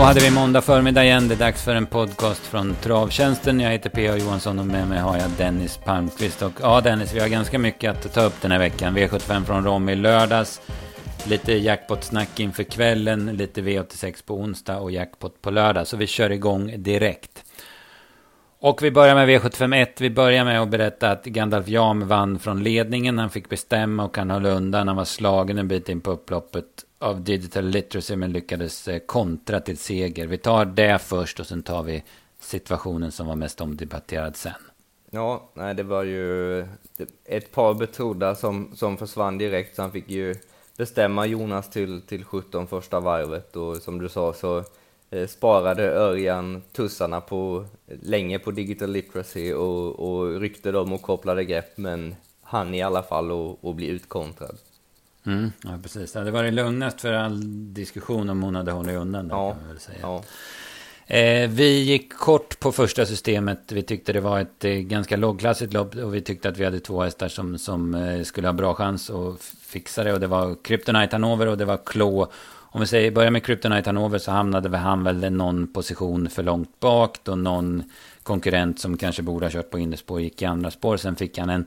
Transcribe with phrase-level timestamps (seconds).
[0.00, 1.28] Då hade vi måndag förmiddag igen.
[1.28, 3.60] Det är dags för en podcast från Travtjänsten.
[3.60, 4.16] Jag heter P.A.
[4.16, 6.42] Johansson och med mig har jag Dennis Palmqvist.
[6.42, 8.98] Och ja, Dennis, vi har ganska mycket att ta upp den här veckan.
[8.98, 10.60] V75 från Rom i lördags.
[11.24, 15.86] Lite jackpot-snack inför kvällen, lite V86 på onsdag och jackpot på lördag.
[15.86, 17.44] Så vi kör igång direkt.
[18.60, 19.86] Och vi börjar med V751.
[19.98, 23.18] Vi börjar med att berätta att Gandalf Jam vann från ledningen.
[23.18, 24.88] Han fick bestämma och han höll undan.
[24.88, 26.66] Han var slagen en bit in på upploppet
[27.00, 30.26] av Digital Literacy men lyckades eh, kontra till seger.
[30.26, 32.04] Vi tar det först och sen tar vi
[32.40, 34.52] situationen som var mest omdebatterad sen.
[35.10, 36.60] Ja, nej, det var ju
[37.24, 40.34] ett par betrodda som, som försvann direkt, så han fick ju
[40.76, 44.64] bestämma Jonas till, till 17 första varvet och som du sa så
[45.10, 47.66] eh, sparade Örjan tussarna på,
[48.02, 53.02] länge på Digital Literacy och, och ryckte dem och kopplade grepp, men han i alla
[53.02, 54.58] fall och, bli utkontrad.
[55.26, 56.12] Mm, ja, precis.
[56.12, 57.40] Det hade varit lugnast för all
[57.74, 59.28] diskussion om hon hade hållit undan.
[59.28, 59.54] Då, ja.
[60.00, 60.22] Ja.
[61.16, 63.72] Eh, vi gick kort på första systemet.
[63.72, 65.94] Vi tyckte det var ett eh, ganska lågklassigt lopp.
[65.94, 69.10] Och vi tyckte att vi hade två hästar som, som eh, skulle ha bra chans
[69.10, 70.12] att fixa det.
[70.12, 72.32] Och det var Kryptonite Hanover och det var Klå.
[72.72, 76.80] Om vi säger, börjar med Kryptonite Hanover så hamnade han väl någon position för långt
[76.80, 77.18] bak.
[77.22, 77.82] Då någon
[78.22, 80.96] konkurrent som kanske borde ha kört på innerspår gick i andra spår.
[80.96, 81.66] Sen fick han en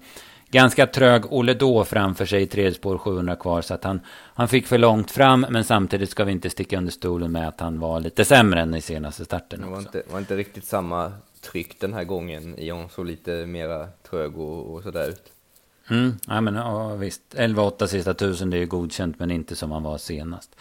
[0.54, 3.62] ganska trög Olle då framför sig i tredje spår 700 kvar.
[3.62, 4.02] Så att han,
[4.34, 5.46] han fick för långt fram.
[5.50, 8.76] Men samtidigt ska vi inte sticka under stolen med att han var lite sämre än
[8.76, 9.62] i senaste starten.
[9.62, 12.60] Det var, inte, var inte riktigt samma tryck den här gången.
[12.60, 15.32] Ion såg lite mera trög och, och sådär ut.
[15.90, 17.22] Mm, ja men ja, visst.
[17.36, 20.56] 11-8 sista tusen det är ju godkänt men inte som han var senast.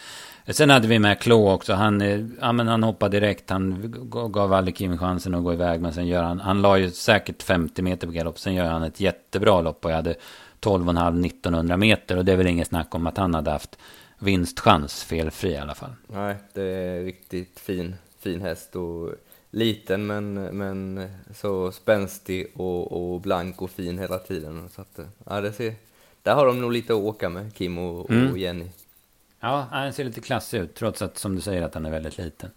[0.47, 1.73] Sen hade vi med Klo också.
[1.73, 3.51] Han, eh, ja, men han hoppade direkt.
[3.51, 3.95] Han
[4.33, 5.81] gav aldrig Kim chansen att gå iväg.
[5.81, 8.39] Men sen gör han, han la ju säkert 50 meter på galopp.
[8.39, 9.85] Sen gör han ett jättebra lopp.
[9.85, 10.15] Och jag hade
[10.61, 12.17] 12,5 1900 meter.
[12.17, 13.79] Och det är väl inget snack om att han hade haft
[14.19, 15.93] vinstchans felfri i alla fall.
[16.07, 18.77] Nej, det är riktigt fin, fin häst.
[18.77, 19.11] Och
[19.53, 24.69] liten men, men så spänstig och, och blank och fin hela tiden.
[24.69, 25.75] Så att, ja, det ser,
[26.23, 28.31] där har de nog lite att åka med, Kim och, mm.
[28.31, 28.67] och Jenny.
[29.41, 32.19] Ja, han ser lite klassig ut, trots att som du säger att han är väldigt
[32.19, 32.51] liten.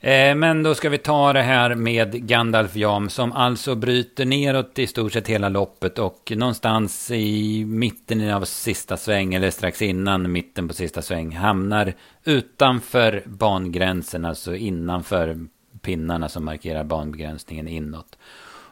[0.00, 4.78] Eh, men då ska vi ta det här med Gandalf Jam som alltså bryter neråt
[4.78, 10.32] i stort sett hela loppet och någonstans i mitten av sista sväng eller strax innan
[10.32, 11.94] mitten på sista sväng hamnar
[12.24, 15.46] utanför bangränsen, alltså innanför
[15.78, 18.18] pinnarna som markerar banbegränsningen inåt.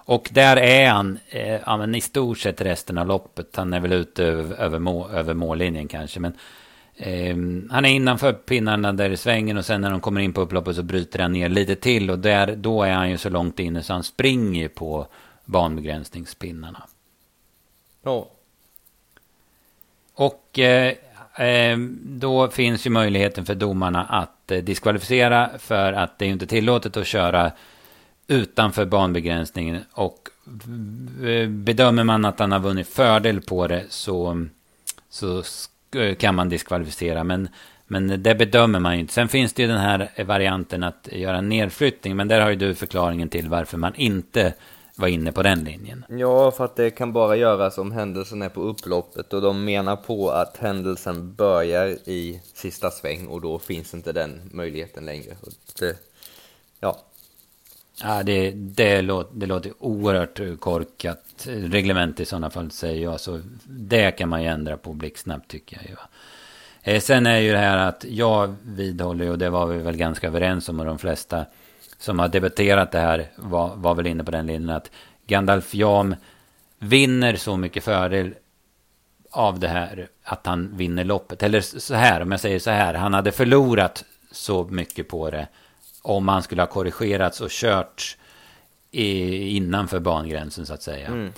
[0.06, 3.56] Och där är han eh, ja, men i stort sett resten av loppet.
[3.56, 6.20] Han är väl ute över, över, må, över mållinjen kanske.
[6.20, 6.32] Men
[6.96, 7.36] eh,
[7.70, 10.76] han är innanför pinnarna där i svängen och sen när de kommer in på upploppet
[10.76, 12.10] så bryter han ner lite till.
[12.10, 15.06] Och där, då är han ju så långt inne så han springer på
[15.44, 16.82] banbegränsningspinnarna.
[18.02, 18.30] Ja.
[20.14, 20.94] Och eh,
[21.36, 26.46] Ehm, då finns ju möjligheten för domarna att eh, diskvalificera för att det är inte
[26.46, 27.52] tillåtet att köra
[28.26, 29.78] utanför banbegränsningen.
[29.92, 30.28] Och
[31.26, 34.46] eh, bedömer man att han har vunnit fördel på det så,
[35.10, 35.42] så
[35.96, 37.24] eh, kan man diskvalificera.
[37.24, 37.48] Men,
[37.86, 39.12] men det bedömer man ju inte.
[39.12, 42.16] Sen finns det ju den här varianten att göra en nedflyttning.
[42.16, 44.54] Men där har ju du förklaringen till varför man inte
[44.96, 46.04] var inne på den linjen.
[46.08, 49.96] Ja, för att det kan bara göras om händelsen är på upploppet och de menar
[49.96, 55.36] på att händelsen börjar i sista sväng och då finns inte den möjligheten längre.
[55.78, 55.96] Det,
[56.80, 56.98] ja,
[58.02, 63.20] Ja, det, det, låter, det låter oerhört korkat reglement i sådana fall säger jag.
[63.20, 65.98] Så det kan man ju ändra på blixtsnabbt tycker jag.
[66.94, 70.26] Eh, sen är ju det här att jag vidhåller, och det var vi väl ganska
[70.26, 71.44] överens om, och de flesta
[71.98, 74.90] som har debatterat det här var, var väl inne på den linjen att
[75.26, 76.16] Gandalf Jam
[76.78, 78.34] vinner så mycket fördel
[79.30, 81.42] av det här att han vinner loppet.
[81.42, 85.48] Eller så här, om jag säger så här, han hade förlorat så mycket på det
[86.02, 88.16] om han skulle ha korrigerats och kört
[88.90, 91.06] i, innanför bangränsen så att säga.
[91.06, 91.32] Mm.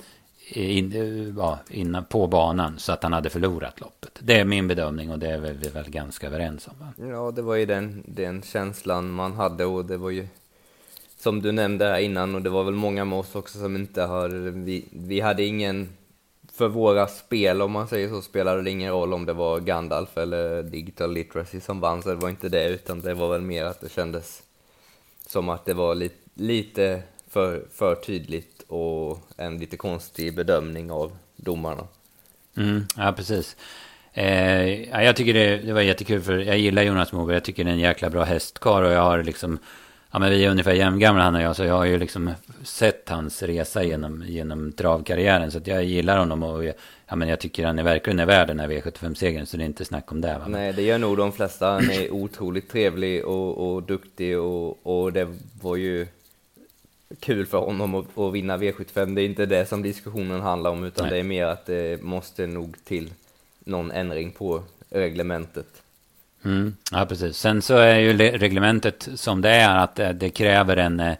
[0.51, 4.19] In, ja, innan, på banan så att han hade förlorat loppet.
[4.19, 6.73] Det är min bedömning och det är vi väl, väl ganska överens om.
[6.79, 7.09] Va?
[7.09, 10.27] Ja, det var ju den, den känslan man hade och det var ju
[11.19, 14.01] som du nämnde här innan och det var väl många med oss också som inte
[14.01, 14.29] har,
[14.65, 15.89] vi, vi hade ingen,
[16.53, 20.17] för våra spel om man säger så spelade det ingen roll om det var Gandalf
[20.17, 23.65] eller Digital Literacy som vann så det var inte det utan det var väl mer
[23.65, 24.43] att det kändes
[25.27, 31.11] som att det var li lite för, för tydligt och en lite konstig bedömning av
[31.35, 31.87] domarna.
[32.57, 33.55] Mm, ja, precis.
[34.13, 37.35] Eh, ja, jag tycker det, det, var jättekul för jag gillar Jonas Moberg.
[37.35, 39.59] Jag tycker det är en jäkla bra hästkar och jag har liksom
[40.11, 41.55] ja, men vi är ungefär jämngamla han och jag.
[41.55, 42.31] Så jag har ju liksom
[42.63, 45.51] sett hans resa genom, genom travkarriären.
[45.51, 46.63] Så att jag gillar honom och
[47.07, 49.45] ja, men jag tycker han är verkligen är värd den här V75-segern.
[49.45, 50.37] Så det är inte snack om det.
[50.37, 50.45] Va?
[50.47, 51.71] Nej, det gör nog de flesta.
[51.71, 55.27] Han är otroligt trevlig och, och duktig och, och det
[55.61, 56.07] var ju
[57.19, 59.15] kul för honom att, att vinna V75.
[59.15, 61.13] Det är inte det som diskussionen handlar om, utan Nej.
[61.13, 63.09] det är mer att det måste nog till
[63.59, 65.67] någon ändring på reglementet.
[66.45, 67.37] Mm, ja, precis.
[67.37, 71.15] Sen så är ju reglementet som det är att eh, det kräver en, eh,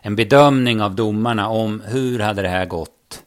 [0.00, 3.24] en bedömning av domarna om hur hade det här gått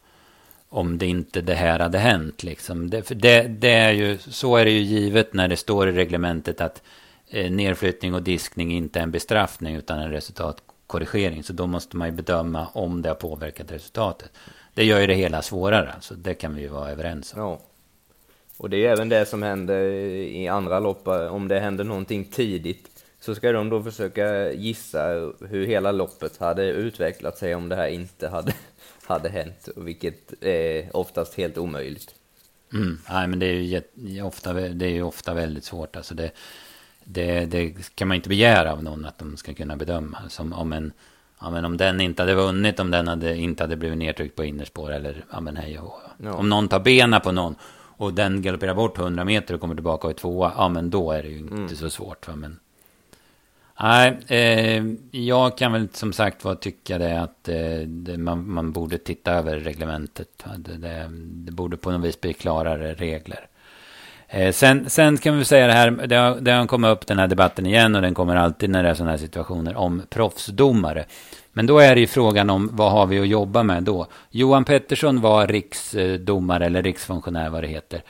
[0.69, 2.43] om det inte det här hade hänt.
[2.43, 2.89] Liksom.
[2.89, 5.91] Det, för det, det är ju, så är det ju givet när det står i
[5.91, 6.81] reglementet att
[7.29, 11.43] eh, nedflyttning och diskning inte är en bestraffning utan en resultatkorrigering.
[11.43, 14.31] Så då måste man ju bedöma om det har påverkat resultatet.
[14.73, 17.39] Det gör ju det hela svårare, så det kan vi ju vara överens om.
[17.39, 17.59] Ja.
[18.57, 21.07] Och det är även det som händer i andra lopp.
[21.07, 22.89] Om det händer någonting tidigt
[23.19, 25.07] så ska de då försöka gissa
[25.49, 28.53] hur hela loppet hade utvecklat sig om det här inte hade,
[29.05, 32.15] hade hänt, vilket är oftast helt omöjligt.
[32.73, 32.97] Mm.
[33.09, 35.95] Nej, men det är ju ofta, det är ju ofta väldigt svårt.
[35.95, 36.31] Alltså det,
[37.03, 40.17] det, det kan man inte begära av någon att de ska kunna bedöma.
[40.29, 40.91] Som om en,
[41.41, 44.43] ja, men om den inte hade vunnit, om den hade, inte hade blivit nedtryckt på
[44.43, 46.33] innerspår eller ja, men hej och, ja.
[46.33, 47.55] Om någon tar benen på någon
[48.03, 51.11] och den galopperar bort 100 meter och kommer tillbaka och är tvåa, ja men då
[51.11, 51.75] är det ju inte mm.
[51.75, 52.27] så svårt.
[52.27, 52.35] Va?
[52.35, 52.59] Men,
[53.81, 58.71] nej, eh, jag kan väl som sagt vad tycka det att eh, det, man, man
[58.71, 60.45] borde titta över reglementet.
[60.57, 61.09] Det, det,
[61.45, 63.47] det, borde på något vis bli klarare regler.
[64.33, 67.19] Eh, sen, sen kan vi säga det här, det har, det har kommit upp den
[67.19, 71.05] här debatten igen och den kommer alltid när det är sådana här situationer om proffsdomare.
[71.53, 74.07] Men då är det ju frågan om vad har vi att jobba med då?
[74.29, 78.01] Johan Pettersson var riksdomare eller riksfunktionär vad det heter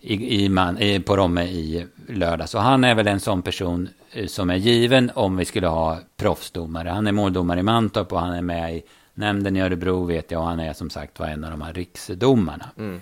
[0.00, 2.54] i, i man, i, på Romme i lördags.
[2.54, 5.98] Och han är väl en sån person eh, som är given om vi skulle ha
[6.16, 6.88] proffsdomare.
[6.88, 8.82] Han är måldomare i Mantorp och han är med i
[9.14, 11.72] nämnden i Örebro vet jag och han är som sagt var en av de här
[11.72, 12.70] riksdomarna.
[12.78, 13.00] Mm.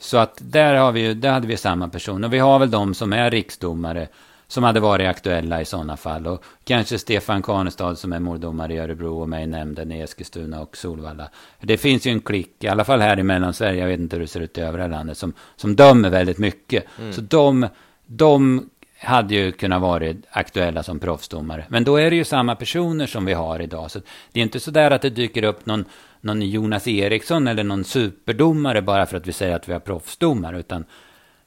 [0.00, 2.24] Så att där, har vi där hade vi samma person.
[2.24, 4.08] Och vi har väl de som är riksdomare
[4.46, 6.26] som hade varit aktuella i sådana fall.
[6.26, 10.76] Och kanske Stefan Kanestad som är måldomare i Örebro och mig nämnden i Eskilstuna och
[10.76, 11.30] Solvalla.
[11.60, 14.20] Det finns ju en klick, i alla fall här i Mellansverige, jag vet inte hur
[14.20, 16.84] det ser ut i övriga landet, som, som dömer väldigt mycket.
[16.98, 17.12] Mm.
[17.12, 17.66] Så de,
[18.06, 18.68] de
[19.02, 21.64] hade ju kunnat vara aktuella som proffsdomare.
[21.68, 23.90] Men då är det ju samma personer som vi har idag.
[23.90, 24.00] Så
[24.32, 25.84] det är inte så där att det dyker upp någon,
[26.20, 30.58] någon Jonas Eriksson eller någon superdomare bara för att vi säger att vi har proffsdomare.
[30.58, 30.84] Utan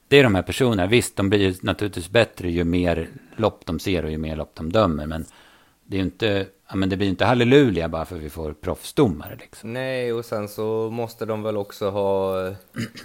[0.08, 0.88] det är de här personerna.
[0.88, 4.56] Visst, de blir ju naturligtvis bättre ju mer lopp de ser och ju mer lopp
[4.56, 5.06] de dömer.
[5.06, 5.26] Men
[5.86, 8.54] det är ju inte, ja, men det blir inte halleluja bara för att vi får
[8.54, 9.36] proffsdomare.
[9.36, 9.74] Liksom.
[9.74, 12.36] Nej, och sen så måste de väl också ha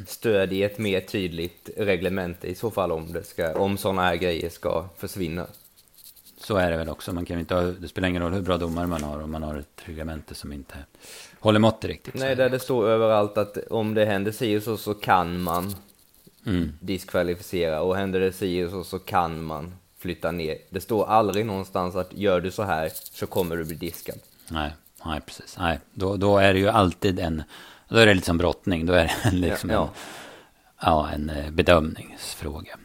[0.07, 4.17] stöd i ett mer tydligt reglement i så fall om, det ska, om sådana här
[4.17, 5.47] grejer ska försvinna.
[6.37, 7.13] Så är det väl också.
[7.13, 9.43] Man kan inte ha, det spelar ingen roll hur bra domare man har om man
[9.43, 10.77] har ett reglemente som inte
[11.41, 12.15] håller måttet riktigt.
[12.15, 15.75] Nej, där det står överallt att om det händer si så, så kan man
[16.47, 16.73] mm.
[16.81, 20.59] diskvalificera och händer det si så, så kan man flytta ner.
[20.71, 24.19] Det står aldrig någonstans att gör du så här så kommer du bli diskad.
[24.49, 24.73] Nej,
[25.05, 25.57] nej precis.
[25.59, 27.43] Nej, då, då är det ju alltid en,
[27.89, 29.91] då är det liksom brottning, då är det liksom ja,
[30.81, 31.11] ja.
[31.11, 32.79] En, ja, en eh, bedömningsfråga.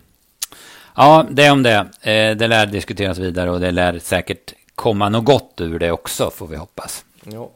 [0.95, 1.88] Ja, det om det.
[2.01, 6.30] Eh, det lär diskuteras vidare och det lär säkert komma något gott ur det också,
[6.30, 7.06] får vi hoppas.
[7.24, 7.51] Ja.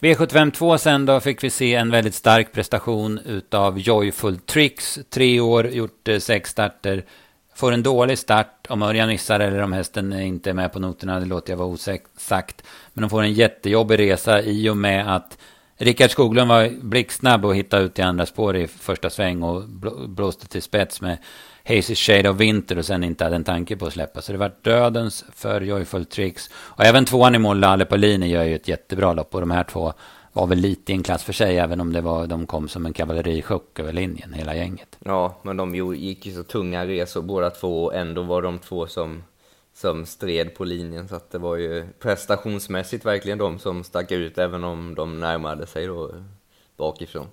[0.00, 4.98] V752 sen då fick vi se en väldigt stark prestation utav Joyful Tricks.
[5.10, 7.04] Tre år, gjort eh, sex starter.
[7.58, 11.20] Får en dålig start om Örjan missar eller om hästen inte är med på noterna.
[11.20, 12.62] Det låter jag vara osagt.
[12.92, 15.38] Men de får en jättejobbig resa i och med att
[15.76, 19.62] Rickard Skoglund var blixtsnabb och hittade ut i andra spår i första sväng och
[20.08, 21.18] blåste till spets med
[21.64, 24.22] Hazy Shade of Winter och sen inte hade en tanke på att släppa.
[24.22, 26.50] Så det var dödens för Joyful Tricks.
[26.54, 29.34] Och även tvåan i mål, Lalle Paulini, gör ju ett jättebra lopp.
[29.34, 29.92] Och de här två
[30.32, 32.86] var väl lite i en klass för sig, även om det var, de kom som
[32.86, 34.96] en kavallerichock över linjen, hela gänget.
[35.04, 38.86] Ja, men de gick ju så tunga resor båda två och ändå var de två
[38.86, 39.22] som,
[39.74, 41.08] som stred på linjen.
[41.08, 45.66] Så att det var ju prestationsmässigt verkligen de som stack ut, även om de närmade
[45.66, 46.10] sig då
[46.76, 47.26] bakifrån.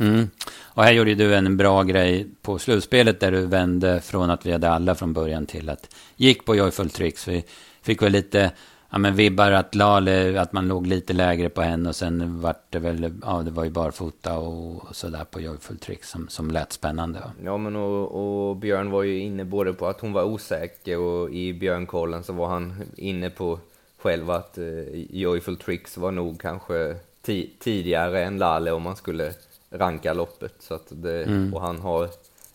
[0.00, 0.30] Mm.
[0.62, 4.52] Och här gjorde du en bra grej på slutspelet där du vände från att vi
[4.52, 7.28] hade alla från början till att gick på Joyful Tricks.
[7.28, 7.44] Vi
[7.82, 8.52] fick väl lite
[8.90, 12.62] ja, men vibbar att Lale, att man låg lite lägre på henne och sen vart
[12.70, 16.72] det väl, ja det var ju barfota och sådär på Joyful Tricks som, som lät
[16.72, 17.18] spännande.
[17.20, 17.32] Va?
[17.44, 21.30] Ja men och, och, Björn var ju inne både på att hon var osäker och
[21.30, 23.58] i Björnkollen så var han inne på
[23.98, 24.64] själv att eh,
[25.10, 26.96] Joyful Tricks var nog kanske
[27.58, 29.32] tidigare än Lale om man skulle
[29.70, 30.54] ranka loppet.
[30.58, 31.54] Så att det, mm.
[31.54, 32.08] Och han har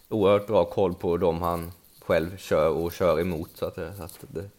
[0.10, 1.72] oerhört bra koll på dem han
[2.02, 3.50] själv kör och kör emot.
[3.54, 4.50] Så att, att det,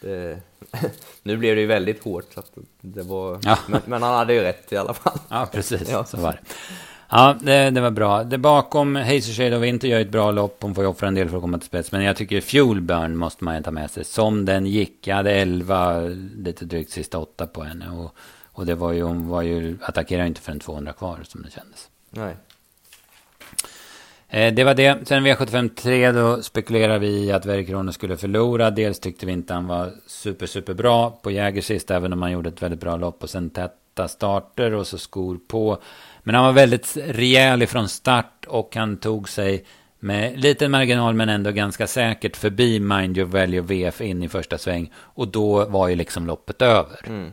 [0.00, 0.38] Det,
[1.22, 3.58] nu blev det ju väldigt hårt, så att det var, Ja.
[3.68, 5.18] men, men han hade ju rätt i alla fall.
[5.28, 5.90] Ja, precis.
[5.90, 6.04] Ja.
[6.04, 6.38] Så var det.
[7.12, 8.24] Ja, det, det var bra.
[8.24, 10.56] Det bakom Hazel Shade of Winter gör ett bra lopp.
[10.62, 11.92] Hon får ju offra en del för att komma till spets.
[11.92, 14.04] Men jag tycker Fuelburn måste man ju ta med sig.
[14.04, 15.06] Som den gick.
[15.06, 16.00] Jag hade 11,
[16.36, 17.90] lite drygt sista åtta på henne.
[17.90, 18.14] Och,
[18.52, 21.88] och det var ju, hon var ju, attackerade inte förrän 200 kvar som det kändes.
[22.10, 22.36] Nej.
[24.30, 25.08] Eh, det var det.
[25.08, 28.70] Sen V75 3 då spekulerade vi i att Verkrone skulle förlora.
[28.70, 31.90] Dels tyckte vi inte han var super, super bra på Jäger sist.
[31.90, 33.22] Även om han gjorde ett väldigt bra lopp.
[33.22, 35.78] Och sen täta starter och så skor på.
[36.22, 38.46] Men han var väldigt rejäl ifrån start.
[38.48, 39.64] Och han tog sig
[39.98, 44.58] med liten marginal men ändå ganska säkert förbi Mind Your Value VF in i första
[44.58, 44.92] sväng.
[44.96, 47.00] Och då var ju liksom loppet över.
[47.06, 47.32] Mm.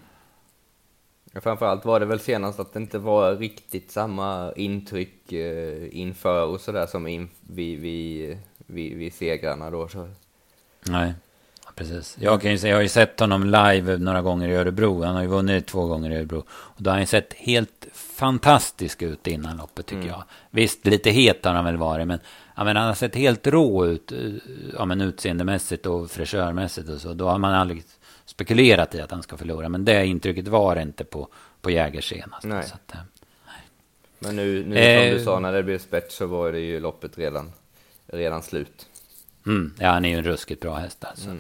[1.38, 6.46] Ja, Framförallt var det väl senast att det inte var riktigt samma intryck eh, inför
[6.48, 9.88] och sådär som in, vid, vid, vid, vid segrarna då.
[9.88, 10.10] Så.
[10.90, 11.14] Nej,
[11.76, 12.18] precis.
[12.20, 15.04] Jag kan ju säga, jag har ju sett honom live några gånger i Örebro.
[15.04, 16.44] Han har ju vunnit två gånger i Örebro.
[16.50, 20.12] Och då har han ju sett helt fantastisk ut innan loppet tycker Mm.
[20.12, 20.24] jag.
[20.52, 22.20] Visst, lite het har han väl varit, men,
[22.56, 24.12] ja, men han har sett helt rå ut.
[24.12, 24.18] eh,
[24.78, 27.14] Ja, men utseendemässigt och fräschörmässigt och så.
[27.14, 27.84] Då har man aldrig
[28.28, 29.70] spekulerat i att han ska förlora.
[29.70, 31.28] Men det intrycket var det inte på,
[31.62, 32.44] på Jägers senast.
[32.44, 32.60] Nej.
[32.74, 33.00] Att, eh,
[34.20, 35.10] Men nu, nu Eh.
[35.10, 37.52] som du sa, när det blev spets så var det ju loppet redan,
[38.08, 38.88] redan slut.
[39.46, 41.36] Mm, ja, han är ju en ruskigt bra häst alltså.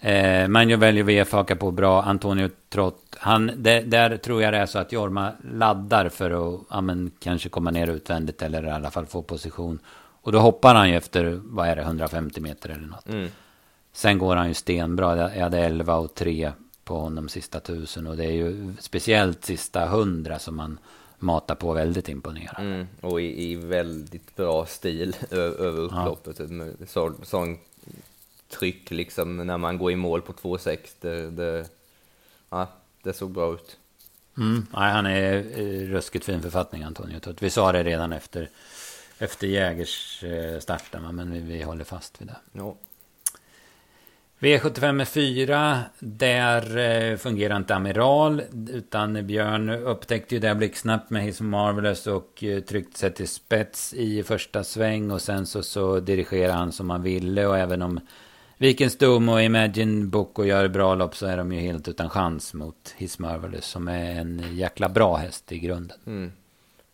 [0.00, 2.02] Eh, Manjo väljer VF hakar på bra.
[2.02, 3.16] Antonio Trott.
[3.18, 7.10] Han, det, där tror jag det är så att Jorma laddar för att ja, men,
[7.18, 9.78] kanske komma ner utvändigt eller i alla fall få position.
[10.22, 13.08] Och då hoppar han ju efter, vad är det, 150 meter eller något.
[13.08, 13.28] Mm.
[13.96, 15.34] Sen går han ju stenbra.
[15.34, 16.52] Jag hade 11 och 3
[16.84, 18.06] på honom sista tusen.
[18.06, 20.78] Och det är ju speciellt sista 100 som man
[21.18, 22.74] matar på väldigt imponerande.
[22.74, 22.86] Mm.
[23.00, 26.38] Och i, i väldigt bra stil över upploppet.
[26.38, 27.58] Med Så, sån
[28.48, 30.78] tryck liksom när man går i mål på 2,6.
[31.00, 31.68] Det, det,
[32.50, 32.68] ja,
[33.02, 33.78] det såg bra ut.
[34.38, 34.66] Mm.
[34.72, 37.20] Nej, han är i ruskigt fin författning, Antonio.
[37.40, 38.50] Vi sa det redan efter,
[39.18, 42.36] efter Jägers eh, starten, va, men vi, vi håller fast vid det.
[42.52, 42.76] Ja.
[44.38, 51.22] V75 med 4, där eh, fungerar inte Amiral, utan Björn upptäckte ju det blixtsnabbt med
[51.22, 56.00] His Marvelous och eh, tryckte sig till spets i första sväng och sen så, så
[56.00, 58.00] dirigerade han som han ville och även om
[58.58, 62.10] Vikens Dom och Imagine Book och gör bra lopp så är de ju helt utan
[62.10, 65.98] chans mot His Marvelous som är en jäkla bra häst i grunden.
[66.06, 66.32] Mm.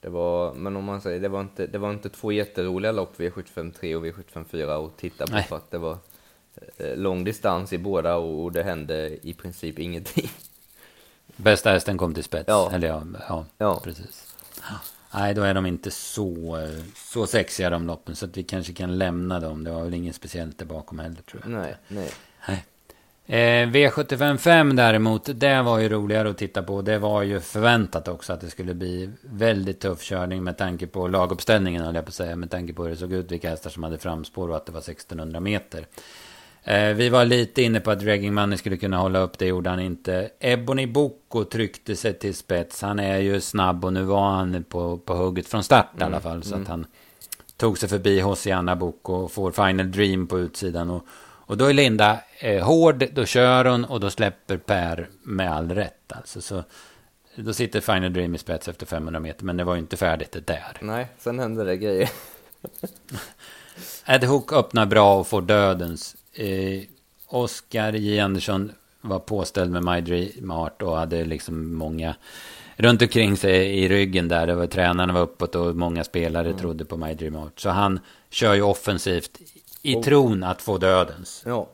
[0.00, 3.16] Det var, men om man säger, det var inte, det var inte två jätteroliga lopp
[3.16, 5.44] V75 3 och V75 4 att titta på Nej.
[5.48, 5.98] för att det var
[6.96, 10.30] lång distans i båda och, det hände i princip ingenting.
[11.36, 12.44] Bästa hästen kom till spets.
[12.48, 12.70] Ja.
[12.72, 13.80] Eller ja, ja, Ja.
[13.84, 14.34] precis.
[15.14, 18.16] Nej, då är de inte så, eh, så sexiga de loppen.
[18.16, 19.64] Så att vi kanske kan lämna dem.
[19.64, 21.50] Det var väl inget speciellt där bakom heller tror jag.
[21.52, 22.10] Nej, nej.
[22.48, 22.64] Nej.
[23.26, 26.82] Eh, V755 däremot, det var ju roligare att titta på.
[26.82, 31.08] Det var ju förväntat också att det skulle bli väldigt tuff körning med tanke på
[31.08, 32.36] laguppställningen, höll jag på att säga.
[32.36, 34.72] Med tanke på hur det såg ut, vilka hästar som hade framspår och att det
[34.72, 35.86] var 1600 meter.
[36.64, 39.70] Eh, vi var lite inne på att Dragging Money skulle kunna hålla upp, det gjorde
[39.70, 40.30] han inte.
[40.40, 42.82] Ebony Boko tryckte sig till spets.
[42.82, 46.20] Han är ju snabb och nu var han på, på hugget från start i alla
[46.20, 46.42] fall.
[46.42, 46.86] Så att han
[47.56, 50.90] tog sig förbi Hosianna Boko och får Final Dream på utsidan.
[50.90, 55.52] Och, och då är Linda eh, hård, då kör hon och då släpper Per med
[55.52, 56.12] all rätt.
[56.12, 56.62] Alltså, så,
[57.36, 60.32] då sitter Final Dream i spets efter 500 meter, men det var ju inte färdigt
[60.32, 60.76] det där.
[60.80, 62.10] Nej, sen hände det grejer.
[64.06, 66.16] Ed Hook öppnar bra och får dödens.
[66.34, 66.82] Eh,
[67.26, 68.18] Oscar J.
[68.20, 72.14] Andersson var påställd med My Dream Art och hade liksom många
[72.76, 74.46] runt omkring sig i ryggen där.
[74.46, 77.60] Det var, tränarna var uppåt och många spelare trodde på My Dream Art.
[77.60, 79.40] Så han kör ju offensivt
[79.82, 81.42] i Och- tron att få dödens.
[81.46, 81.68] Ja.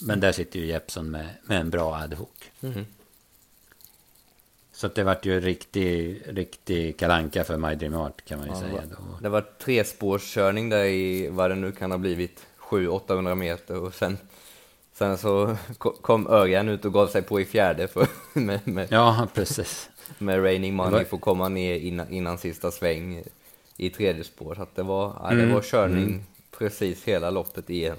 [0.00, 2.50] Men där sitter ju Jeppson med, med en bra Ed Hook.
[2.60, 2.86] Mhm.
[4.72, 8.60] Så det vart ju riktig, riktig kalanka för My Dream Art kan man ju Ja,
[8.60, 8.82] säga.
[8.90, 8.96] Då.
[9.22, 14.18] Det var trespårskörning där i vad det nu kan ha blivit, 700-800 meter och sen,
[14.92, 18.06] sen så ko- kom Örjan ut och gav sig på i fjärde för,
[18.40, 19.90] med, med, Ja, precis.
[20.18, 23.22] med Raining Money var- får komma ner innan, innan sista sväng
[23.76, 24.54] i tredje spår.
[24.54, 26.24] Så att det var, ja, det Mm, var körning
[26.58, 27.96] precis hela loppet igen.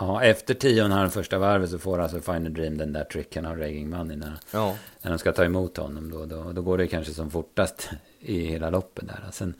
[0.00, 3.90] Ja, efter tionde första varvet så får alltså Final Dream den där tricken av Raging
[3.90, 6.10] Money när, Ja, när de ska ta emot honom.
[6.10, 9.24] Då, då, då går det kanske som fortast i hela loppet där.
[9.32, 9.54] Sen,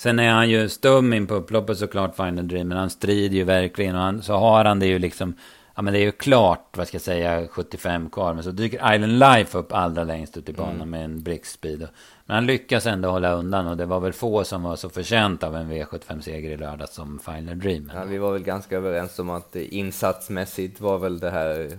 [0.00, 2.68] sen är han ju stum in på upploppet såklart, Final Dream.
[2.68, 3.94] Men han strider ju verkligen.
[3.94, 5.34] Och han, så har han det ju liksom...
[5.74, 8.34] Ja men det är ju klart, vad ska jag säga, 75 kvar.
[8.34, 11.82] Men så dyker Island Life upp allra längst ut i banan med en brickspeed.
[11.82, 11.88] Och
[12.26, 15.42] Men han lyckas ändå hålla undan och det var väl få som var så förtjänt
[15.42, 17.92] av en V75-seger i lördag som Final Dream.
[17.94, 21.70] Ja, vi var väl ganska överens om att insatsmässigt var väl det här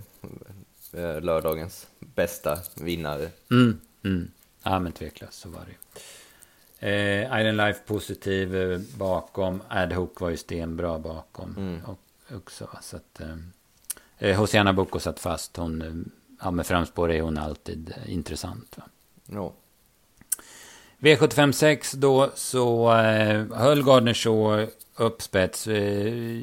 [0.92, 3.28] eh, lördagens bästa vinnare.
[3.50, 4.30] Mm, mm.
[4.62, 5.76] Ja, men tveklöst så var det ju.
[6.82, 9.62] Eh, Island Life positiv eh, bakom.
[9.68, 11.54] Ad var ju stenbra bakom.
[11.56, 11.80] Mm.
[11.84, 11.98] Och,
[12.36, 13.36] också, så att, eh,
[14.18, 15.56] eh Hosiana Boko satt fast.
[15.56, 15.92] Hon, eh,
[16.40, 18.76] ja, med framspår är hon alltid intressant.
[18.76, 18.82] Va?
[19.26, 19.52] Ja.
[20.98, 25.66] V75 6 då så eh, höll Gardner Shaw upp spets.
[25.66, 26.42] Eh,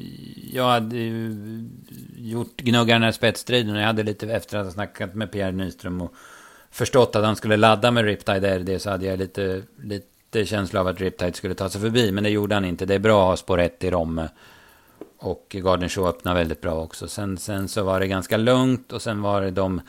[0.52, 1.36] jag hade ju
[2.16, 6.14] gjort gnuggarna spetsstriden och jag hade lite efter att ha snackat med Pierre Nyström och
[6.70, 10.86] förstått att han skulle ladda med Riptide RD så hade jag lite, lite känsla av
[10.86, 12.12] att Riptide skulle ta sig förbi.
[12.12, 12.86] Men det gjorde han inte.
[12.86, 14.28] Det är bra att ha spår 1 i Romme.
[15.18, 17.08] Och Garden Show öppnade väldigt bra också.
[17.08, 19.80] Sen, sen så var det ganska lugnt och sen var det de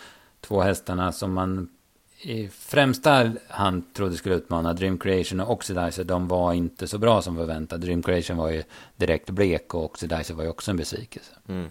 [0.41, 1.69] två hästarna som man
[2.21, 6.03] i främsta hand trodde skulle utmana Dream Creation och Oxidizer.
[6.03, 7.81] De var inte så bra som förväntat.
[7.81, 8.63] Dream Creation var ju
[8.95, 11.31] direkt blek och Oxidizer var ju också en besvikelse.
[11.47, 11.69] Mm.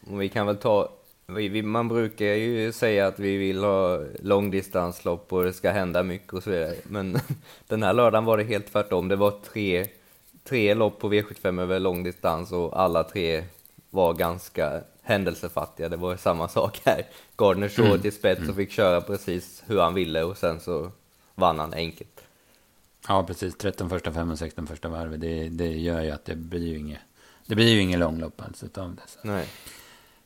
[0.00, 0.88] Vi kan väl ta
[1.26, 6.32] vi, man brukar ju säga att vi vill ha långdistanslopp och det ska hända mycket
[6.32, 6.74] och så vidare.
[6.84, 7.18] Men
[7.68, 9.08] den här lördagen var det helt tvärtom.
[9.08, 9.86] Det var tre,
[10.44, 13.44] tre lopp på V75 över långdistans och alla tre
[13.90, 15.88] var ganska händelsefattiga.
[15.88, 17.06] Det var samma sak här.
[17.36, 18.00] Gardner Shaw mm.
[18.00, 18.56] till spets och mm.
[18.56, 20.92] fick köra precis hur han ville och sen så
[21.34, 22.20] vann han enkelt.
[23.08, 23.56] Ja, precis.
[23.56, 25.20] 13 första fem och 16 första varvet.
[25.20, 27.00] Det, det gör ju att det blir ju inget,
[27.46, 29.02] det blir ju inget långlopp alls utav det.
[29.06, 29.18] Så.
[29.22, 29.46] Nej.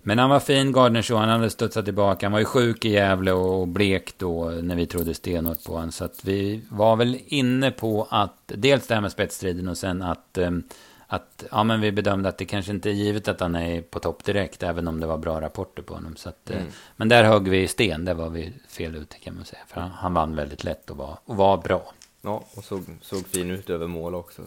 [0.02, 1.16] Men han var fin, Gardner.
[1.16, 2.26] Han hade studsat tillbaka.
[2.26, 5.92] Han var ju sjuk i Gävle och blek då när vi trodde stenhårt på honom.
[5.92, 10.02] Så att vi var väl inne på att dels det här med spetsstriden och sen
[10.02, 10.62] att, um,
[11.06, 13.98] att ja, men vi bedömde att det kanske inte är givet att han är på
[13.98, 16.16] topp direkt, även om det var bra rapporter på honom.
[16.16, 16.68] Så att, eh, mm.
[16.96, 19.62] Men där högg vi i sten, där var vi fel ute kan man säga.
[19.68, 21.92] För han, han vann väldigt lätt och var, och var bra.
[22.22, 24.42] Ja, och såg, såg fin ut över mål också.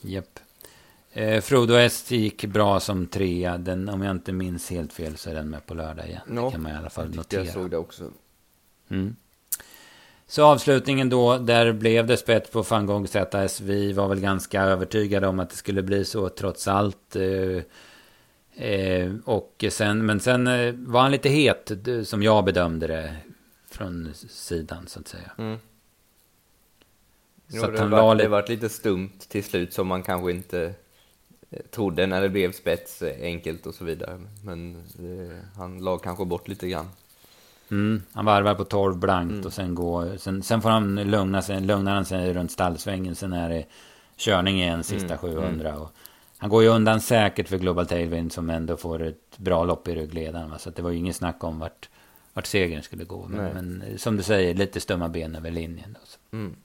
[0.00, 0.38] Japp.
[1.12, 3.58] Eh, Frodo S gick bra som trea.
[3.58, 6.20] Den, om jag inte minns helt fel så är den med på lördag igen.
[6.26, 7.44] No, det kan man i alla fall notera.
[7.44, 8.10] Jag såg det också.
[8.88, 9.16] Mm.
[10.26, 13.60] Så avslutningen då, där blev det spett på Fangong ZS.
[13.60, 17.16] Vi var väl ganska övertygade om att det skulle bli så trots allt.
[17.16, 17.62] Eh,
[18.66, 21.72] eh, och sen, men sen eh, var han lite het,
[22.04, 23.16] som jag bedömde det,
[23.70, 25.30] från sidan så att säga.
[25.38, 25.58] Mm.
[27.46, 30.74] Jo, så det, var, det varit lite stumt till slut som man kanske inte
[31.70, 34.20] trodde när det blev spets enkelt och så vidare.
[34.44, 36.88] Men det, han la kanske bort lite grann.
[37.70, 39.46] Mm, han varvar på 12 blankt mm.
[39.46, 40.16] och sen går...
[40.16, 43.14] Sen, sen får han lugna sig, lugnar han sig runt stallsvängen.
[43.14, 43.64] Sen är det
[44.16, 45.18] körning igen sista mm.
[45.18, 45.68] 700.
[45.68, 45.82] Mm.
[45.82, 45.92] Och
[46.38, 49.94] han går ju undan säkert för Global Tailwind som ändå får ett bra lopp i
[49.94, 50.50] ryggledaren.
[50.50, 50.58] Va?
[50.58, 51.88] Så det var ju ingen snack om vart,
[52.32, 53.26] vart segern skulle gå.
[53.28, 55.96] Men, men, som du säger, lite stumma ben över linjen.
[56.00, 56.56] Då, mm.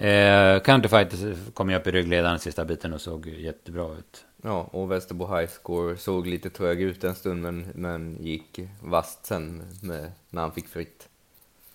[0.00, 4.24] Eh, Counterfighter kom ju upp i ryggledaren sista biten och såg jättebra ut.
[4.42, 9.26] Ja, och Västerbo High Score såg lite trög ut en stund men, men gick vast
[9.26, 11.08] sen med, när han fick fritt.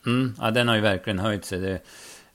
[0.06, 1.60] Mm, ja, den har ju verkligen höjt sig.
[1.60, 1.80] Det,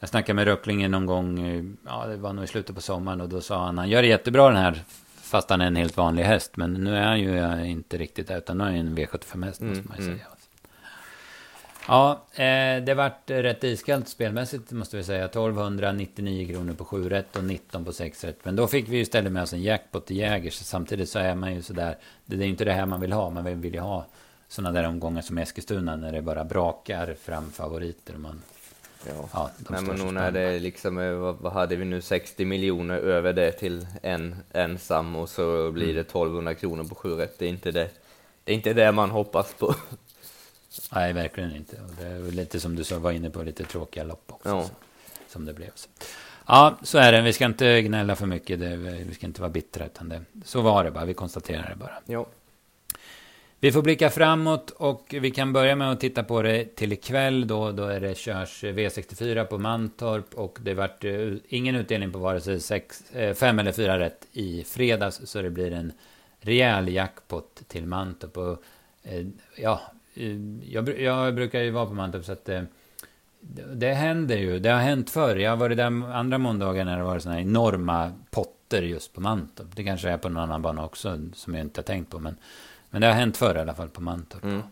[0.01, 3.21] jag snackade med Röcklingen någon gång, eh, ja det var nog i slutet på sommaren
[3.21, 4.85] och då sa han, han gör det jättebra den här
[5.31, 6.57] fast han är en helt vanlig häst.
[6.57, 9.71] Men nu är han ju inte riktigt där utan nu är han en V75-häst mm,
[9.71, 10.19] måste man ju mm.
[10.19, 10.29] säga.
[11.89, 15.25] Ja, eh, det vart rätt iskallt spelmässigt måste vi säga.
[15.25, 18.39] 1299 kronor på 7 rätt och 19 på 6 rätt.
[18.43, 20.55] Men då fick vi ju istället med oss en jackpot i Jägers.
[20.55, 21.97] Samtidigt så är man ju sådär.
[22.27, 23.31] Det är inte det här man vill ha.
[23.31, 24.07] Man vill ju ha
[24.49, 28.15] sådana där omgångar som Eskilstuna när det bara brakar fram favoriter.
[28.15, 28.43] Man,
[29.07, 32.97] ja, ja Nej, men nog när det liksom, vad, vad, hade vi nu, 60 miljoner
[32.97, 37.39] över det till en ensam och så blir det 1200 kronor på 7 rätt.
[37.39, 37.91] Det är inte det,
[38.45, 39.75] det, är inte det man hoppas på.
[40.93, 41.77] Nej, verkligen inte.
[41.77, 44.49] Och det är lite som du sa, var inne på, lite tråkiga lopp också.
[44.49, 44.63] Ja.
[44.65, 44.71] Så,
[45.29, 45.71] som det blev.
[45.75, 45.89] Så.
[46.47, 47.23] Ja, så är det.
[47.23, 48.61] Vi ska inte gnälla för mycket.
[48.61, 51.05] Det, vi ska inte vara bittra, utan det, så var det bara.
[51.05, 52.01] Vi konstaterar det bara.
[52.07, 52.27] Ja.
[53.63, 57.47] Vi får blicka framåt och vi kan börja med att titta på det till ikväll.
[57.47, 62.19] Då, då är det körs V64 på Mantorp och det vart uh, ingen utdelning på
[62.19, 65.21] vare sig sex, uh, fem eller fyra rätt i fredags.
[65.25, 65.93] Så det blir en
[66.41, 68.37] rejäl jackpot till Mantorp.
[68.37, 68.63] Och,
[69.13, 69.81] uh, ja,
[70.63, 72.67] jag, jag, brukar ju vara på Mantorp så att det,
[73.75, 74.59] det händer ju.
[74.59, 75.37] Det har hänt förr.
[75.37, 79.21] Jag har varit där andra måndagar när det var sådana här enorma potter just på
[79.21, 79.77] Mantorp.
[79.77, 82.19] Det kanske är på någon annan bana också som jag inte har tänkt på.
[82.19, 82.37] Men,
[82.91, 84.45] men det har hänt förr i alla fall på Mantorp.
[84.45, 84.63] Mm.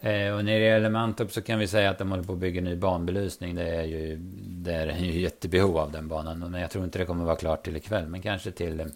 [0.00, 2.38] Eh, och när det gäller Mantorp så kan vi säga att de håller på att
[2.38, 3.54] bygga ny banbelysning.
[3.54, 6.38] Det är ju, det är ju jättebehov av den banan.
[6.38, 8.06] Men jag tror inte det kommer vara klart till ikväll.
[8.06, 8.90] Men kanske till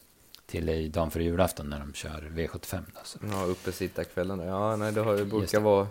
[0.52, 2.82] till dagen före julafton när de kör V75.
[2.94, 3.18] Då, så.
[3.32, 4.40] Ja, uppesittarkvällen.
[4.40, 5.86] Ja, nej, det, har, det brukar vara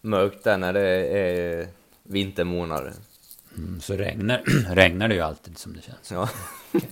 [0.00, 1.66] mörkt där när det är
[2.02, 2.92] vintermånader.
[3.56, 4.42] Mm, så regnar,
[4.74, 6.10] regnar det ju alltid som det känns.
[6.12, 6.28] Ja.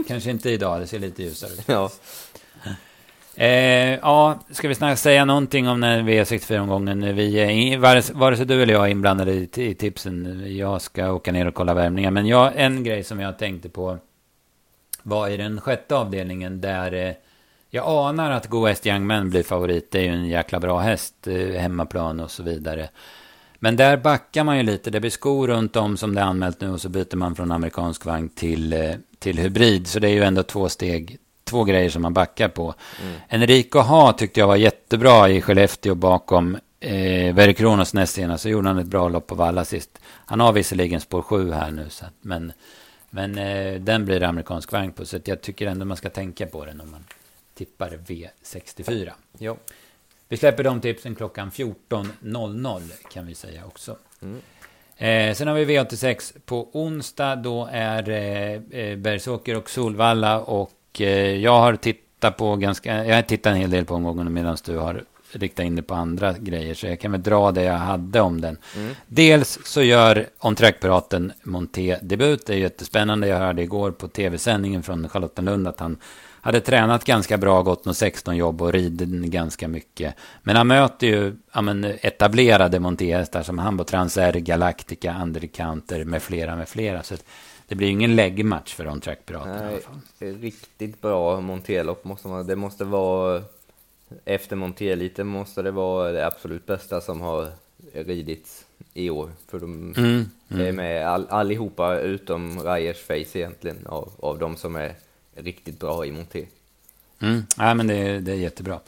[0.08, 1.64] Kanske inte idag, det ser lite ljusare ut.
[1.66, 1.90] ja.
[3.36, 7.14] Eh, ja, ska vi snart säga någonting om den V64-omgången?
[7.14, 10.44] Vi är in, vare, vare sig du eller jag är inblandade i, i tipsen.
[10.56, 12.10] Jag ska åka ner och kolla värmningar.
[12.10, 13.98] Men jag, en grej som jag tänkte på
[15.04, 17.14] var i den sjätte avdelningen där eh,
[17.70, 19.90] jag anar att Go West Young Men blir favorit.
[19.90, 22.88] Det är ju en jäkla bra häst, eh, hemmaplan och så vidare.
[23.58, 24.90] Men där backar man ju lite.
[24.90, 27.52] Det blir skor runt om som det är anmält nu och så byter man från
[27.52, 29.86] amerikansk vagn till, eh, till hybrid.
[29.86, 32.74] Så det är ju ändå två steg, två grejer som man backar på.
[33.02, 33.14] Mm.
[33.28, 38.42] Enrico Ha tyckte jag var jättebra i Skellefteå bakom eh, Verre Kronos näst senast.
[38.42, 39.98] Så gjorde han ett bra lopp på Valla sist.
[40.26, 41.86] Han har visserligen spår 7 här nu.
[41.88, 42.52] Så men
[43.14, 45.06] men eh, den blir det amerikansk vagn på.
[45.06, 47.04] Så jag tycker ändå man ska tänka på den om man
[47.54, 49.12] tippar V64.
[49.38, 49.56] ja.
[50.28, 52.80] Vi släpper de tipsen klockan 14.00
[53.12, 53.96] kan vi säga också.
[54.22, 54.40] Mm.
[54.96, 57.36] Eh, sen har vi V86 på onsdag.
[57.36, 60.40] Då är eh, eh, Bergsåker och Solvalla.
[60.40, 63.04] Och eh, jag har tittat på ganska...
[63.04, 65.04] Jag har tittat en hel del på omgången medan du har
[65.36, 66.74] riktat in det på andra grejer.
[66.74, 68.58] Så jag kan väl dra det jag hade om den.
[68.76, 68.94] Mm.
[69.06, 72.46] Dels så gör On Track-piraten Monté debut.
[72.46, 73.26] Det är jättespännande.
[73.26, 75.96] Jag hörde igår på tv-sändningen från Charlottenlund att han
[76.44, 80.14] hade tränat ganska bra, gått något 16 jobb och ridit ganska mycket.
[80.42, 86.56] Men han möter ju ja, men, etablerade montéhästar som Hambo Transair, Galactica, Undercounter med flera
[86.56, 87.02] med flera.
[87.02, 87.14] Så
[87.68, 90.00] det blir ju ingen läggmatch för On Track-piraten i alla Nej, fall.
[90.18, 93.42] det är riktigt bra monterlopp måste man, det måste vara
[94.24, 97.48] efter monterlite måste det vara det absolut bästa som har
[97.94, 99.30] ridits i år.
[99.48, 100.30] För de Mm,
[100.66, 104.94] är med all, allihopa utom Ryers Face egentligen av, av de som är
[105.36, 106.44] riktigt bra i monter.
[107.20, 107.42] Mm.
[107.58, 108.80] Ja, men det, är- det är jättebra.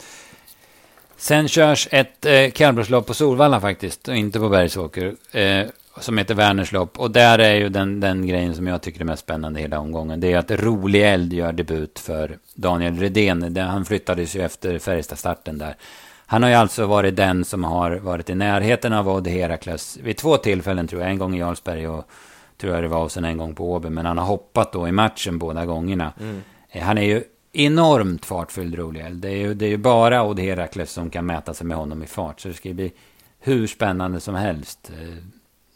[1.17, 5.15] Sen körs ett eh, kallblodslopp på Solvalla faktiskt, och inte på Bergsåker.
[5.33, 5.67] Eh,
[6.01, 6.99] som heter Werners lopp.
[6.99, 10.21] Och där är ju den, den grejen som jag tycker är mest spännande hela omgången.
[10.21, 13.57] Det är att Rolig Eld gör debut för Daniel Redén.
[13.57, 15.77] Han flyttades ju efter Färjestad-starten där.
[16.27, 20.17] Han har ju alltså varit den som har varit i närheten av Odd Herakles vid
[20.17, 21.11] två tillfällen tror jag.
[21.11, 22.09] En gång i Jarlsberg och
[22.59, 23.91] tror jag det var och sen en gång på Åby.
[23.91, 26.13] Men han har hoppat då i matchen båda gångerna.
[26.71, 29.21] Eh, Han är ju enormt fartfylld rolig eld.
[29.23, 32.03] Det är ju, det är ju bara Odd Herakles som kan mäta sig med honom
[32.03, 32.41] i fart.
[32.41, 32.93] Så det ska ju bli
[33.41, 34.91] hur spännande som helst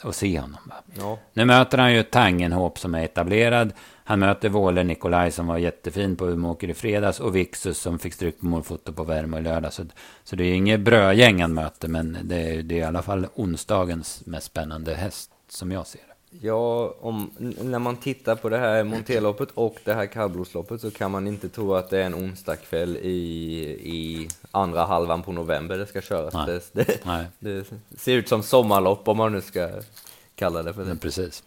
[0.02, 0.72] att se honom.
[0.98, 3.72] Ja, Nu möter han ju Tangenhop som är etablerad.
[4.04, 7.20] Han möter Våler Nikolaj som var jättefin på Umeåker i fredags.
[7.20, 9.72] Och Vixus som fick stryk på målfoto på Värmö i lördag.
[9.72, 9.84] Så,
[10.24, 11.88] så det är inget brödgäng han möter.
[11.88, 16.09] Men det är, det är i alla fall onsdagens mest spännande häst som jag ser.
[16.30, 21.10] Ja, om, när man tittar på det här monterloppet och det här kallblodsloppet så kan
[21.10, 23.10] man inte tro att det är en onsdagkväll i,
[23.82, 26.34] i andra halvan på november det ska köras.
[26.34, 26.46] Nej.
[26.46, 27.26] Det, det, Nej.
[27.38, 27.64] det
[27.96, 29.68] ser ut som sommarlopp om man nu ska
[30.34, 30.88] kalla det för det.
[30.88, 31.42] Men precis.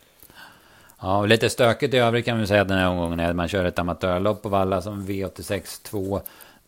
[1.02, 3.48] Ja, och lite stökigt i övrigt kan vi säga den här omgången är att man
[3.48, 6.22] kör ett amatörlopp på Valla som V86 2.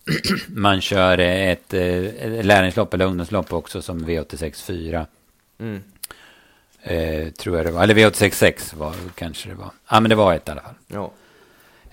[0.47, 5.05] Man kör ett, eh, ett lärlingslopp eller ungdomslopp också som V86 4.
[5.57, 5.83] Mm.
[6.87, 7.83] Eh, tror jag det var.
[7.83, 9.69] Eller V86 6 var kanske det var.
[9.89, 10.73] Ja, men det var ett i alla fall.
[10.87, 11.11] Ja.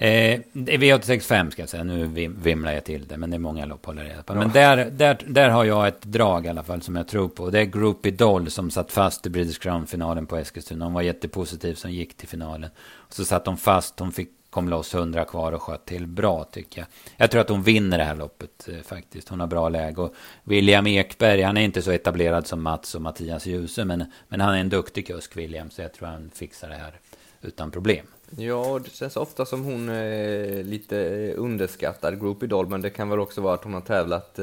[0.06, 1.84] Eh, det är V86 5 ska jag säga.
[1.84, 3.16] Nu vim- vimlar jag till det.
[3.16, 4.34] Men det är många lopp håller reda på.
[4.34, 7.50] Men där, där, där har jag ett drag i alla fall som jag tror på.
[7.50, 10.84] Det är Groupie Doll som satt fast i British Crown-finalen på Eskilstuna.
[10.84, 12.70] Hon var jättepositiv som gick till finalen.
[13.08, 13.98] Så satt hon fast.
[14.00, 16.88] Hon fick, kom loss 100 kvar och sköt till bra tycker jag.
[17.16, 19.28] Jag tror att hon vinner det här loppet eh, faktiskt.
[19.28, 20.00] Hon har bra läge.
[20.00, 23.84] Och William Ekberg, han är inte så etablerad som Mats och Mattias Djuse.
[23.84, 25.70] Men, men han är en duktig kusk William.
[25.70, 27.00] Så jag tror han fixar det här
[27.42, 28.06] utan problem.
[28.36, 33.08] Ja, det känns ofta som hon är lite eh, underskattad, Groupie Doll, men det kan
[33.08, 34.38] väl också vara att hon har tävlat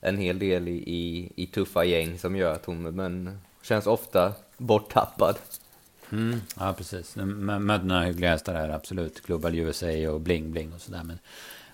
[0.00, 4.32] en hel del i, i, i tuffa gäng som gör att hon, men känns ofta
[4.56, 5.36] borttappad.
[6.12, 7.16] Mm, ja, precis.
[7.16, 9.22] M- Mött några hyggliga hästar här, absolut.
[9.26, 11.02] Global USA och Bling Bling och sådär.
[11.04, 11.18] Men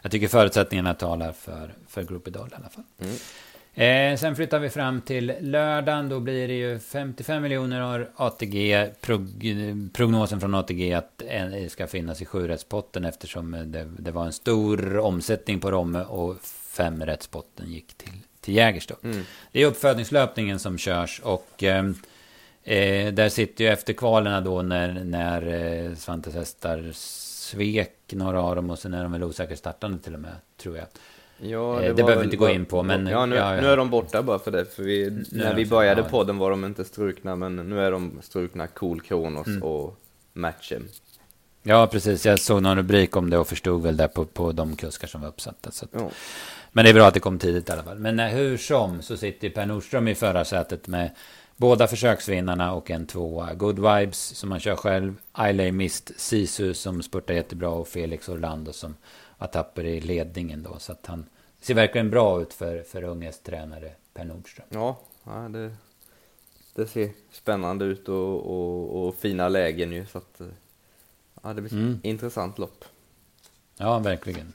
[0.03, 2.85] jag tycker förutsättningarna talar för, för Group Idol i alla fall.
[2.99, 3.17] Mm.
[3.79, 6.09] Eh, sen flyttar vi fram till lördagen.
[6.09, 8.91] Då blir det ju 55 miljoner har ATG.
[9.01, 9.45] Prog,
[9.93, 14.99] prognosen från ATG att en ska finnas i sjurättspotten eftersom det, det var en stor
[14.99, 18.97] omsättning på Romme och femrättspotten gick till, till Jägersro.
[19.03, 19.23] Mm.
[19.53, 21.91] Det är uppfödningslöpningen som körs och eh,
[22.67, 25.47] eh, där sitter ju efter kvalerna då när, när
[25.87, 30.15] eh, Svantes hästar svek några av dem och sen är de väl osäkert startande till
[30.15, 30.87] och med, tror jag.
[31.39, 33.67] Ja, Eh, det var behöver vi inte gå in på, men- Ja, nu, ja, nu
[33.67, 36.09] är de borta bara för det, för vi, Nu är när vi började ja.
[36.09, 39.63] podden var de inte strukna, men nu är de strukna Cool Kronos Mm.
[39.63, 39.99] och
[40.33, 40.89] Matchem.
[41.63, 42.27] Ja, precis.
[42.27, 45.21] Jag såg någon rubrik om det och förstod väl det på, på de kuskar som
[45.21, 45.71] var uppsatta.
[45.71, 46.11] Så att, Ja.
[46.73, 47.99] Men det är bra att det kom tidigt i alla fall.
[47.99, 51.11] Men eh, hur som så sitter Per Nordström i förarsätet med,
[51.57, 53.55] båda försöksvinnarna och en tvåa.
[53.55, 55.15] Good Vibes som man kör själv.
[55.33, 58.97] Ailey Mist Sisu som spurtar jättebra och Felix Orlando som
[59.39, 60.79] var tapper i ledningen då.
[60.79, 61.27] Så att han
[61.61, 64.67] ser verkligen bra ut för, för Unges tränare Per Nordström.
[64.71, 64.99] Ja,
[65.51, 65.77] det,
[66.75, 70.07] det ser spännande ut och, och, och fina lägen ju.
[70.07, 70.41] Så att,
[71.43, 72.01] ja, det blir mm.
[72.03, 72.85] intressant lopp.
[73.77, 74.53] Ja, verkligen.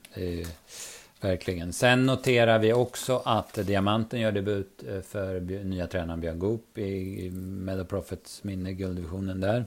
[1.22, 1.74] Verkligen.
[1.74, 7.30] Sen noterar vi också att Diamanten gör debut eh, för nya tränaren Björn Goop i
[7.34, 9.66] Meadow Profits minne, gulddivisionen där.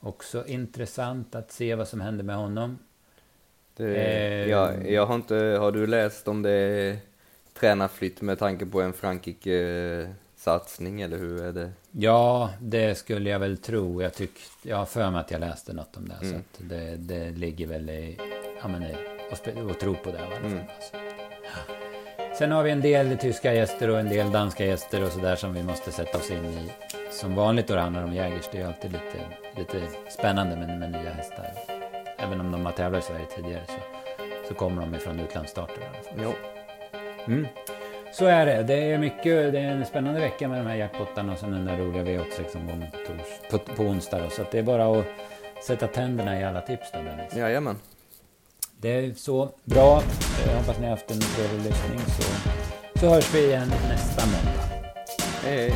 [0.00, 2.78] Också intressant att se vad som händer med honom.
[3.76, 6.96] Det, eh, ja, jag har inte, har du läst om det är
[7.60, 11.72] tränarflytt med tanke på en Frankrike-satsning eller hur är det?
[11.90, 14.02] Ja, det skulle jag väl tro.
[14.02, 16.26] Jag, tyck, jag har för mig att jag läste något om det.
[16.26, 16.42] Mm.
[16.52, 18.18] Så det, det ligger väl i,
[18.62, 18.82] ja, men
[19.30, 20.18] och, och tro på det.
[20.18, 20.58] Mm.
[20.76, 20.96] Alltså.
[22.38, 25.54] Sen har vi en del tyska gäster och en del danska gäster och sådär som
[25.54, 26.70] vi måste sätta oss in i.
[27.10, 28.48] Som vanligt då det handlar om Jägers.
[28.52, 29.18] Det är alltid lite,
[29.56, 31.46] lite spännande med, med nya hästar.
[32.18, 33.74] Även om de har tävlat i Sverige tidigare så,
[34.48, 35.90] så kommer de ifrån utlandsstarter.
[36.22, 36.32] Jo.
[37.26, 37.46] Mm.
[38.12, 38.62] Så är det.
[38.62, 39.52] Det är mycket.
[39.52, 42.90] Det är en spännande vecka med de här jackpottarna och sen den där roliga V86-omgången
[43.50, 44.18] på, på, på onsdag.
[44.18, 44.30] Då.
[44.30, 45.04] Så det är bara att
[45.66, 47.36] sätta tänderna i alla tips då Dennis.
[47.36, 47.76] Jajamän.
[48.80, 50.02] Det är så bra.
[50.46, 52.22] Jag hoppas ni har haft en trevlig lyssning så,
[53.00, 54.62] så hörs vi igen nästa måndag.
[55.42, 55.74] Hej hej.